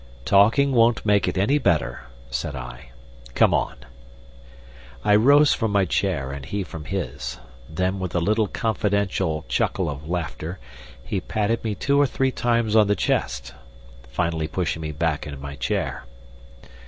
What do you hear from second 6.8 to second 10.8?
his. Then with a little confidential chuckle of laughter,